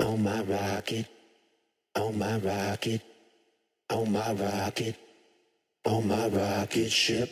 [0.00, 1.06] on my rocket,
[1.96, 3.02] on my rocket,
[3.90, 4.96] on my rocket,
[5.84, 7.28] on my rocket ship,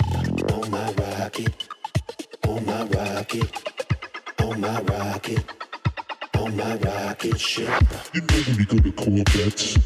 [0.53, 1.67] on my rocket,
[2.47, 3.71] on my rocket,
[4.41, 5.45] on my rocket,
[6.37, 7.83] on my rocket ship.
[8.13, 9.77] You know when we go to Korvettes.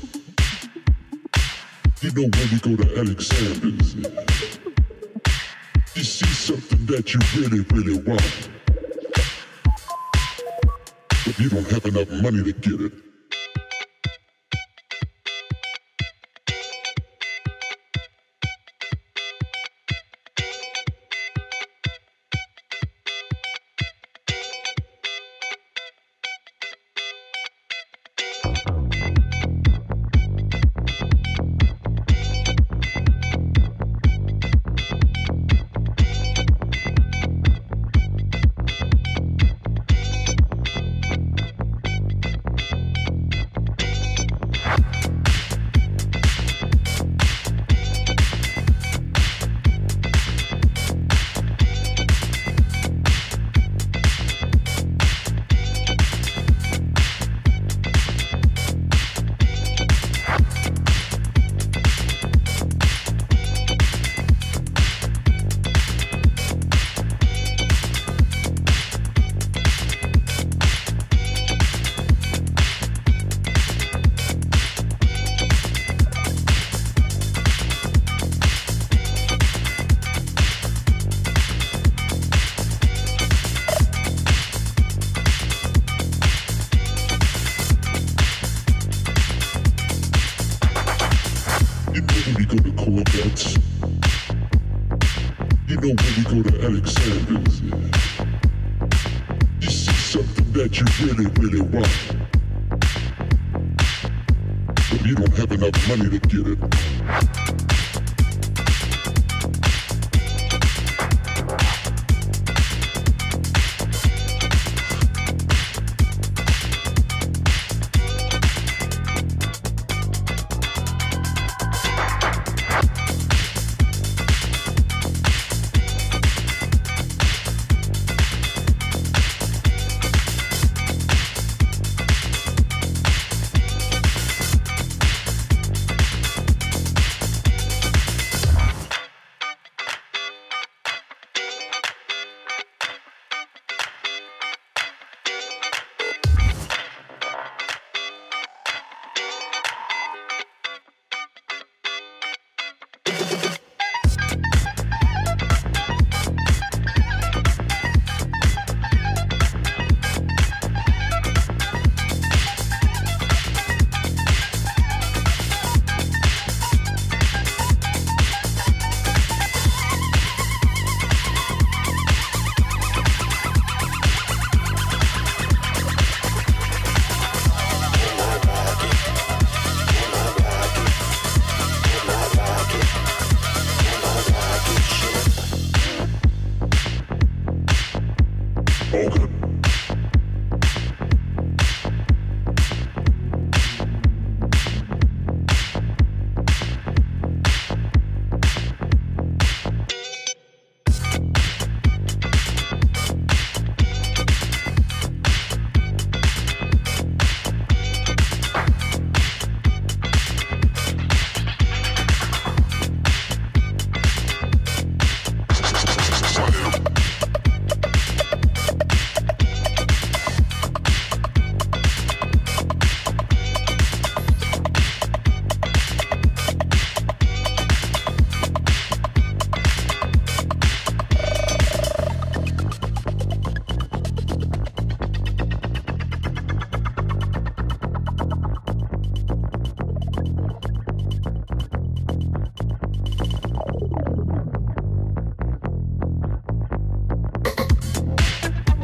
[2.03, 3.95] You know when we go to Alexander's.
[5.95, 8.52] You see something that you really, really want.
[11.33, 13.12] But you don't have enough money to get it.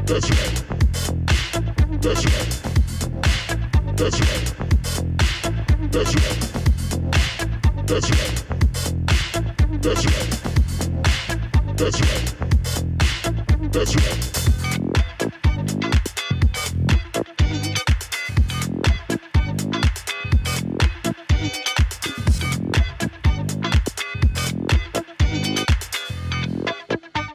[0.08, 0.64] That's right.
[2.00, 2.48] That's right.
[3.94, 4.54] That's right.
[5.92, 6.38] That's right.
[7.86, 8.32] That's right.
[9.82, 10.28] That's right.
[11.76, 12.34] That's right.
[13.70, 14.16] That's right.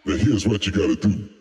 [0.06, 1.33] Now here's what you gotta do.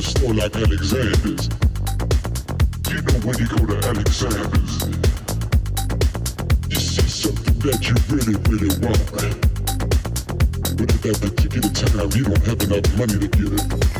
[0.00, 1.48] Alexis or like Alexander's.
[2.88, 4.88] You know when you go to Alexander's,
[6.68, 9.12] you see something that you really, really want.
[10.76, 13.99] But at that particular time, you don't have enough money to get it.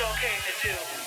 [0.00, 0.99] y'all came to do.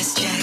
[0.00, 0.39] Alexander's,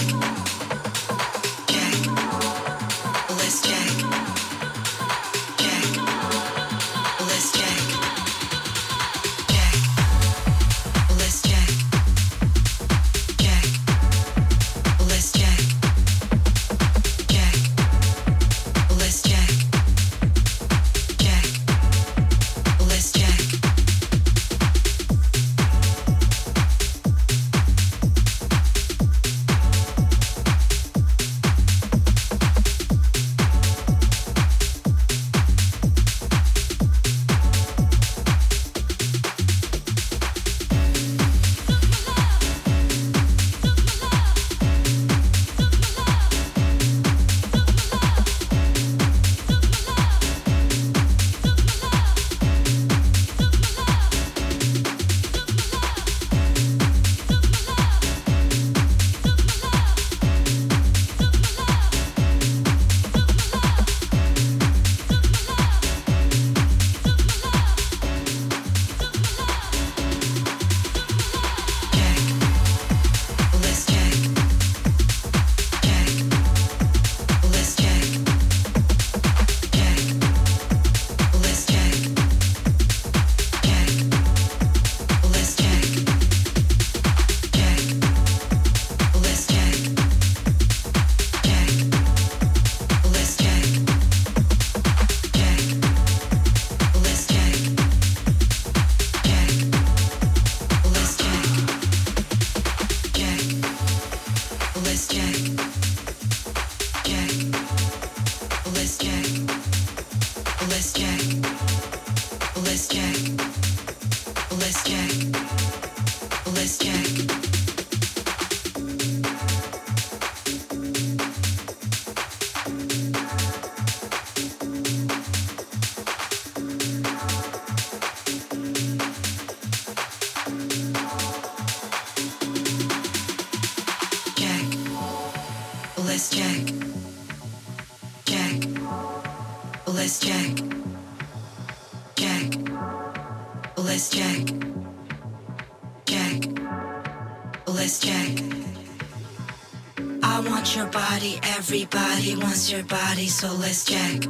[152.71, 154.25] your body, so let's check.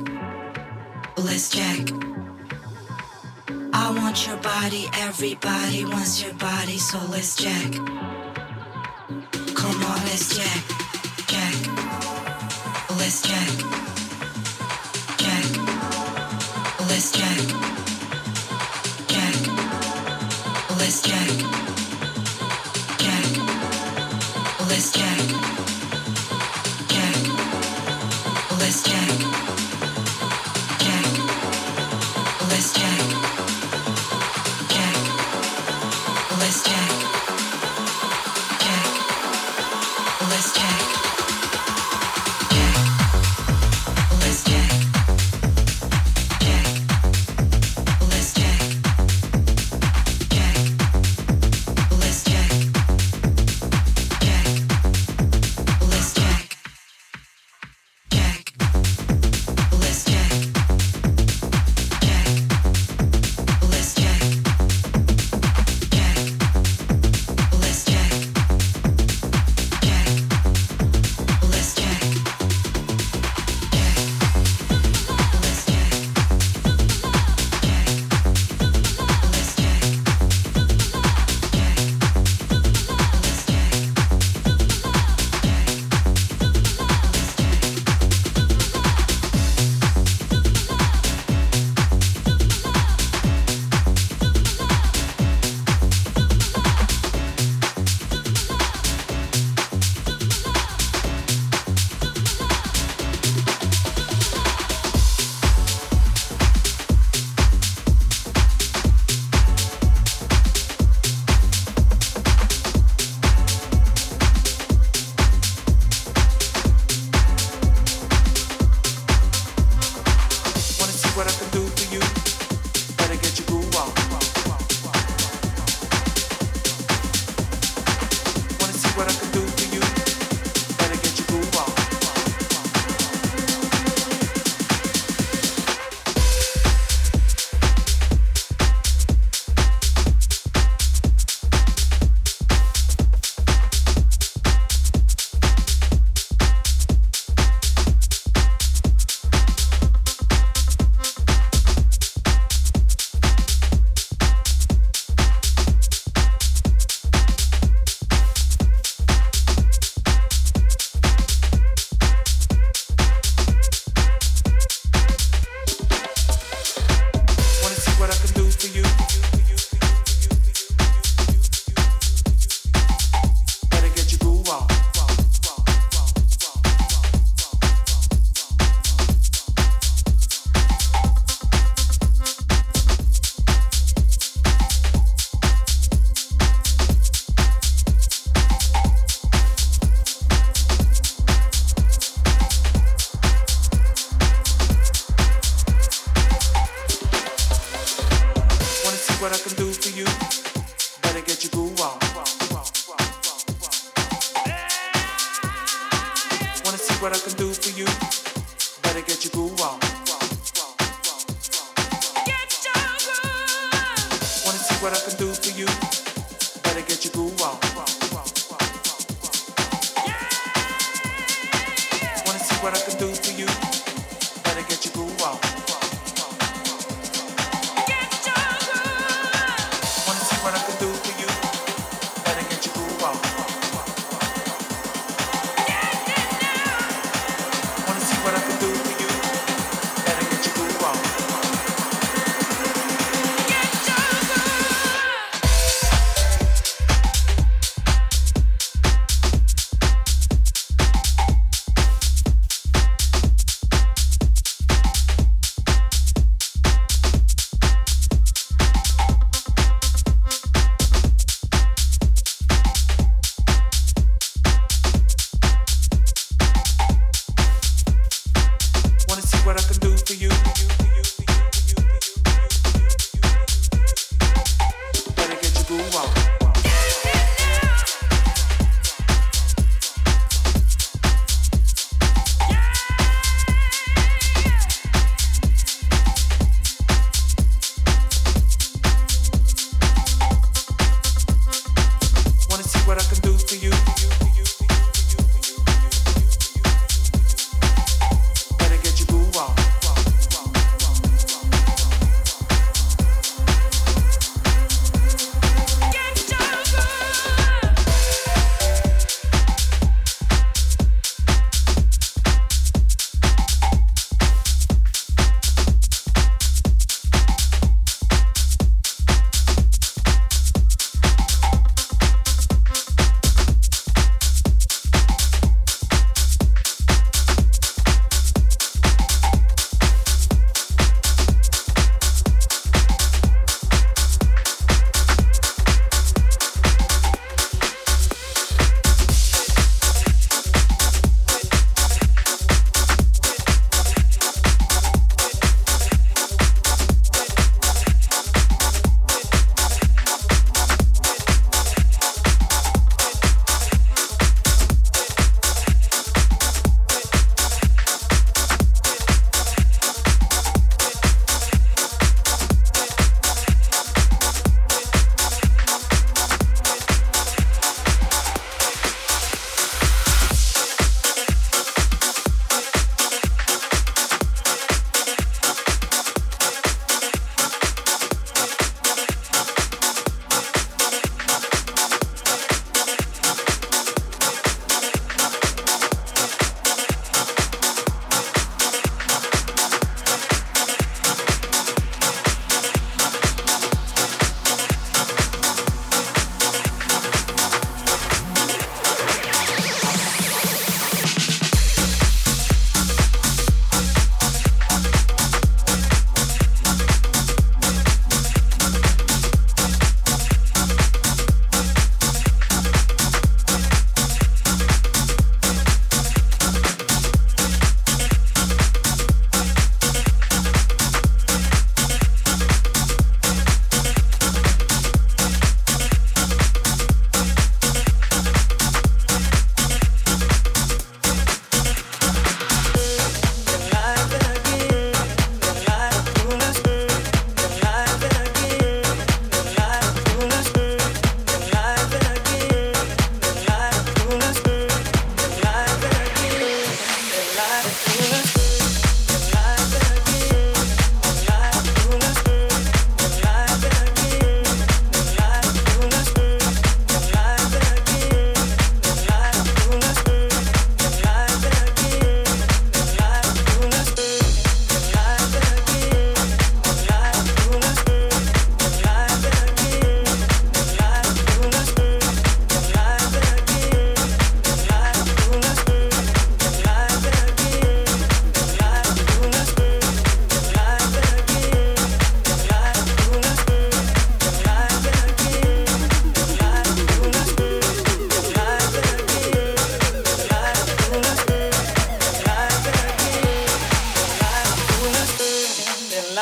[1.18, 1.92] Let's check.
[3.74, 8.07] I want your body, everybody wants your body, so let's check.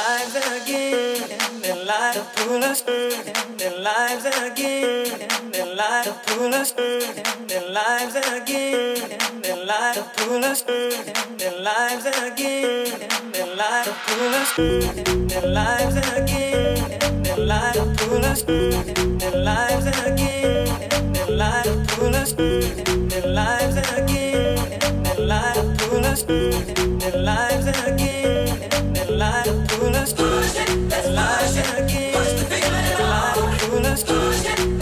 [0.08, 6.54] lives again, and their lives pull us, and their lives again, and their lives pull
[6.54, 13.34] us, and their lives again, and their lives pull us, and their lives again, and
[13.34, 19.38] their lives pull us, and their lives again, and their lives pull us, and their
[19.50, 23.05] lives again, and their lives pull us.
[33.96, 34.75] Who's